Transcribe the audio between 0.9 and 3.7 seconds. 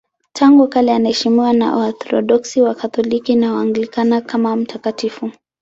anaheshimiwa na Waorthodoksi, Wakatoliki na